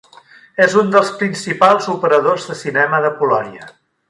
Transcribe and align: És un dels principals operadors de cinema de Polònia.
És 0.63 0.77
un 0.81 0.89
dels 0.95 1.11
principals 1.19 1.91
operadors 1.97 2.49
de 2.53 2.57
cinema 2.63 3.03
de 3.09 3.17
Polònia. 3.23 3.71